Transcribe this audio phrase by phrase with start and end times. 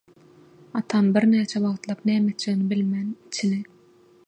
[0.79, 3.59] Atam birnäçe wagtlap näme etjegini bilmän, içini